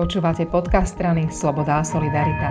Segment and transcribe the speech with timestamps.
[0.00, 2.48] Počúvate podcast strany Sloboda a Solidarita.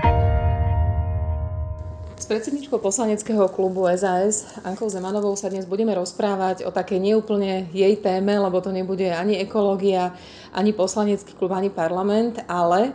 [2.14, 7.98] S predsedničkou poslaneckého klubu SAS Ankou Zemanovou sa dnes budeme rozprávať o také neúplne jej
[8.06, 10.14] téme, lebo to nebude ani ekológia,
[10.54, 12.94] ani poslanecký klub, ani parlament, ale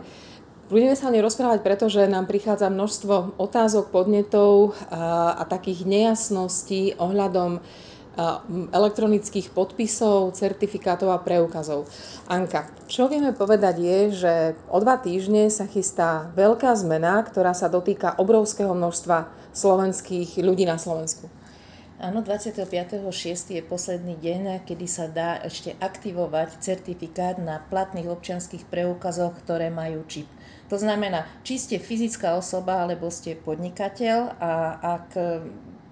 [0.71, 4.71] budeme sa o nej rozprávať, pretože nám prichádza množstvo otázok, podnetov
[5.35, 7.59] a takých nejasností ohľadom
[8.71, 11.91] elektronických podpisov, certifikátov a preukazov.
[12.31, 14.33] Anka, čo vieme povedať je, že
[14.71, 20.79] o dva týždne sa chystá veľká zmena, ktorá sa dotýka obrovského množstva slovenských ľudí na
[20.79, 21.27] Slovensku.
[21.95, 23.55] Áno, 25.6.
[23.55, 30.03] je posledný deň, kedy sa dá ešte aktivovať certifikát na platných občianských preukazoch, ktoré majú
[30.03, 30.27] čip.
[30.67, 34.51] To znamená, či ste fyzická osoba alebo ste podnikateľ a
[34.99, 35.07] ak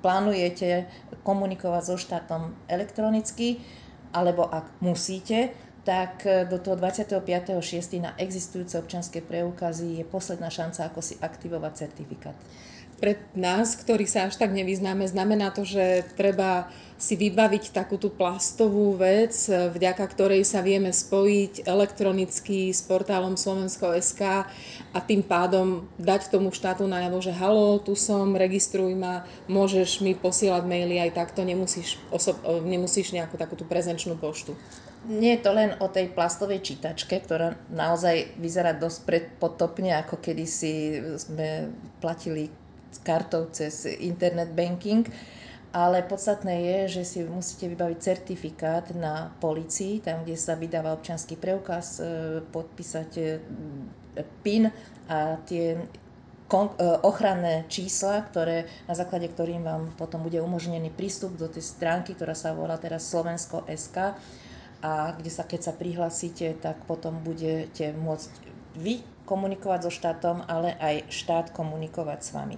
[0.03, 0.85] plánujete
[1.23, 3.63] komunikovať so štátom elektronicky,
[4.11, 5.55] alebo ak musíte,
[5.87, 8.03] tak e, do toho 25.6.
[8.03, 12.35] na existujúce občanské preukazy je posledná šanca, ako si aktivovať certifikát.
[12.99, 16.71] Pre nás, ktorí sa až tak nevyznáme, znamená to, že treba
[17.03, 24.47] si vybaviť takú tú plastovú vec, vďaka ktorej sa vieme spojiť elektronicky s portálom Slovensko.sk
[24.95, 30.15] a tým pádom dať tomu štátu najavo, že halo, tu som, registruj ma, môžeš mi
[30.15, 34.55] posielať maily aj takto, nemusíš, osob, nemusíš nejakú takú tú prezenčnú poštu.
[35.03, 41.03] Nie je to len o tej plastovej čítačke, ktorá naozaj vyzerá dosť predpotopne, ako kedysi
[41.19, 41.67] sme
[41.99, 42.47] platili
[43.01, 45.09] kartou cez internet banking
[45.73, 51.33] ale podstatné je, že si musíte vybaviť certifikát na policii, tam, kde sa vydáva občanský
[51.33, 53.25] preukaz, e, podpísať e,
[54.45, 54.69] PIN
[55.09, 55.79] a tie e,
[57.01, 62.37] ochranné čísla, ktoré, na základe ktorým vám potom bude umožnený prístup do tej stránky, ktorá
[62.37, 63.97] sa volá teraz Slovensko.sk
[64.85, 68.29] a kde sa, keď sa prihlásite, tak potom budete môcť
[68.77, 72.57] vy komunikovať so štátom, ale aj štát komunikovať s vami.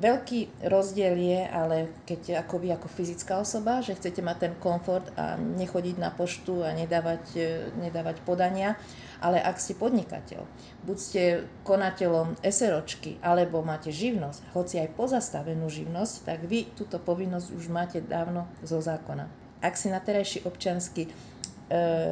[0.00, 5.04] Veľký rozdiel je, ale keď ako vy ako fyzická osoba, že chcete mať ten komfort
[5.12, 8.80] a nechodiť na poštu a nedávať, e, nedávať podania,
[9.20, 10.40] ale ak ste podnikateľ,
[10.88, 11.22] buď ste
[11.68, 18.00] konateľom SROčky, alebo máte živnosť, hoci aj pozastavenú živnosť, tak vy túto povinnosť už máte
[18.00, 19.28] dávno zo zákona.
[19.60, 21.10] Ak si na terajší občansky e,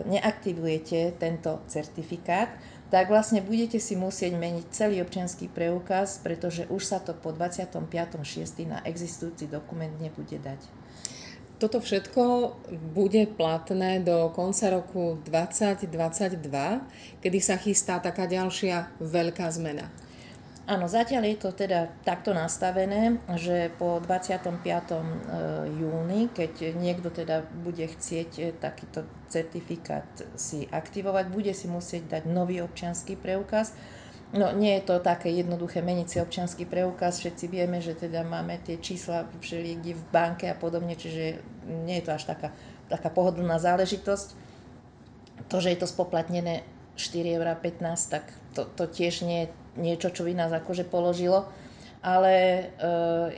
[0.05, 2.53] neaktivujete tento certifikát,
[2.89, 8.25] tak vlastne budete si musieť meniť celý občianský preukaz, pretože už sa to po 25.6.
[8.65, 10.61] na existujúci dokument nebude dať.
[11.59, 12.55] Toto všetko
[12.95, 16.39] bude platné do konca roku 2022,
[17.19, 19.91] kedy sa chystá taká ďalšia veľká zmena.
[20.69, 24.61] Áno, zatiaľ je to teda takto nastavené, že po 25.
[24.61, 25.01] E,
[25.81, 30.05] júni, keď niekto teda bude chcieť e, takýto certifikát
[30.37, 33.73] si aktivovať, bude si musieť dať nový občianský preukaz.
[34.37, 38.61] No nie je to také jednoduché meniť si občianský preukaz, všetci vieme, že teda máme
[38.61, 42.53] tie čísla všeliekde v banke a podobne, čiže nie je to až taká,
[42.93, 44.37] taká pohodlná záležitosť.
[45.49, 46.61] To, že je to spoplatnené
[46.99, 47.47] 4,15 eur,
[48.11, 49.49] tak to, to tiež nie je
[49.79, 51.47] niečo, čo by nás akože položilo.
[51.99, 52.63] Ale e,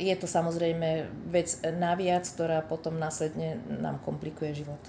[0.00, 4.80] je to samozrejme vec naviac, ktorá potom následne nám komplikuje život.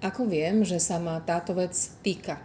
[0.00, 2.40] Ako viem, že sa ma táto vec týka?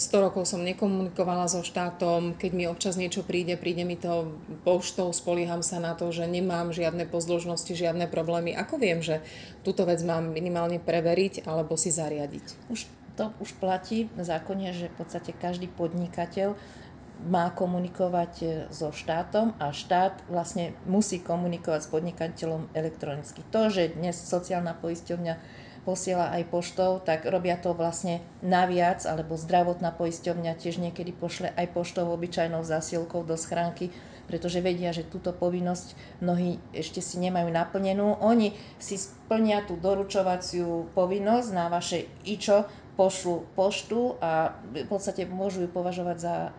[0.00, 4.32] 100 rokov som nekomunikovala so štátom, keď mi občas niečo príde, príde mi to
[4.64, 8.56] poštou, spolieham sa na to, že nemám žiadne pozdĺžnosti, žiadne problémy.
[8.56, 9.20] Ako viem, že
[9.60, 12.72] túto vec mám minimálne preveriť alebo si zariadiť?
[12.72, 12.88] Už
[13.20, 16.56] to už platí v zákone, že v podstate každý podnikateľ
[17.28, 23.44] má komunikovať e, so štátom a štát vlastne musí komunikovať s podnikateľom elektronicky.
[23.52, 25.34] To, že dnes sociálna poisťovňa
[25.84, 31.76] posiela aj poštou, tak robia to vlastne naviac, alebo zdravotná poisťovňa tiež niekedy pošle aj
[31.76, 33.92] poštou obyčajnou zásielkou do schránky,
[34.28, 38.16] pretože vedia, že túto povinnosť mnohí ešte si nemajú naplnenú.
[38.22, 42.68] Oni si splnia tú doručovaciu povinnosť na vaše IČO,
[43.00, 46.50] pošlu poštu a v podstate môžu ju považovať za e,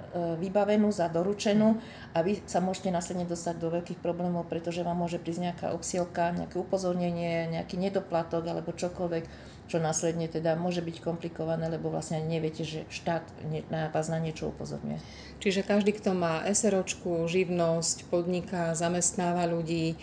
[0.41, 1.77] vybavenú, za doručenú
[2.17, 6.33] a vy sa môžete následne dostať do veľkých problémov, pretože vám môže prísť nejaká obsielka,
[6.33, 9.23] nejaké upozornenie, nejaký nedoplatok alebo čokoľvek,
[9.69, 13.21] čo následne teda môže byť komplikované, lebo vlastne neviete, že štát
[13.69, 14.97] na vás na niečo upozorňuje.
[15.37, 19.95] Čiže každý, kto má SROčku, živnosť, podniká, zamestnáva ľudí,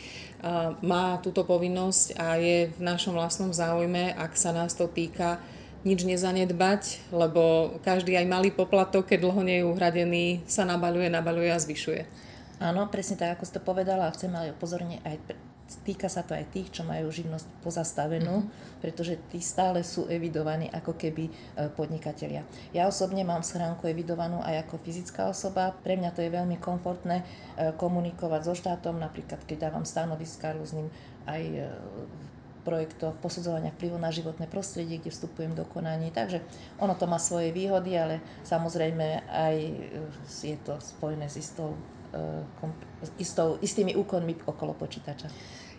[0.87, 5.43] má túto povinnosť a je v našom vlastnom záujme, ak sa nás to týka,
[5.87, 11.51] nič nezanedbať, lebo každý aj malý poplatok, keď dlho nie je uhradený, sa nabaluje, nabaluje
[11.51, 12.03] a zvyšuje.
[12.59, 15.17] Áno, presne tak, ako ste povedala, a chcem ale upozorniť aj
[15.85, 18.81] týka sa to aj tých, čo majú živnosť pozastavenú, mm-hmm.
[18.81, 21.33] pretože tí stále sú evidovaní ako keby e,
[21.77, 22.41] podnikatelia.
[22.73, 25.77] Ja osobne mám schránku evidovanú aj ako fyzická osoba.
[25.85, 27.25] Pre mňa to je veľmi komfortné e,
[27.77, 30.89] komunikovať so štátom, napríklad keď dávam stanoviska rôznym
[31.29, 31.69] aj e,
[32.65, 36.11] projektoch posudzovania vplyvu na životné prostredie, kde vstupujem do konaní.
[36.11, 36.43] Takže
[36.79, 39.57] ono to má svoje výhody, ale samozrejme aj
[40.43, 41.75] je to spojené s istou
[43.19, 45.29] istou, istými úkonmi okolo počítača.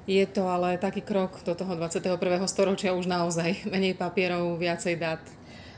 [0.10, 2.18] Je to ale taký krok do toho 21.
[2.50, 5.22] storočia už naozaj menej papierov, viacej dát.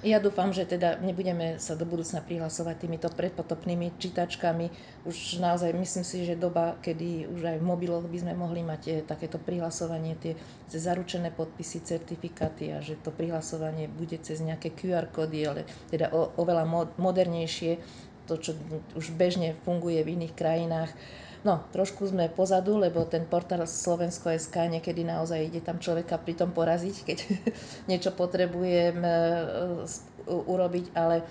[0.02, 4.74] Ja dúfam, že teda nebudeme sa do budúcna prihlasovať týmito predpotopnými čítačkami.
[5.06, 8.82] Už naozaj myslím si, že doba, kedy už aj v mobiloch by sme mohli mať
[8.90, 10.34] eh, takéto prihlasovanie, tie
[10.74, 16.34] zaručené podpisy, certifikáty a že to prihlasovanie bude cez nejaké QR kódy, ale teda o,
[16.34, 16.66] oveľa
[16.98, 17.78] modernejšie,
[18.26, 18.58] to, čo
[18.98, 20.90] už bežne funguje v iných krajinách
[21.42, 26.54] No, trošku sme pozadu, lebo ten portál Slovensko.sk niekedy naozaj ide tam človeka pri tom
[26.54, 27.18] poraziť, keď
[27.90, 29.14] niečo potrebujem e,
[30.30, 31.26] urobiť, ale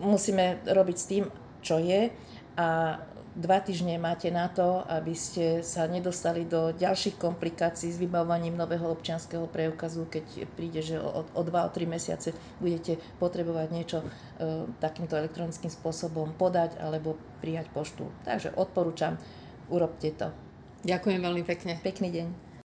[0.00, 1.24] musíme robiť s tým,
[1.60, 2.08] čo je.
[2.56, 2.96] A
[3.36, 8.88] dva týždne máte na to, aby ste sa nedostali do ďalších komplikácií s vybavovaním nového
[8.88, 14.06] občianského preukazu, keď príde, že o, o dva, o tri mesiace budete potrebovať niečo e,
[14.80, 18.08] takýmto elektronickým spôsobom podať alebo prijať poštu.
[18.24, 19.20] Takže odporúčam,
[19.68, 20.32] urobte to.
[20.88, 21.76] Ďakujem veľmi pekne.
[21.84, 22.45] Pekný deň.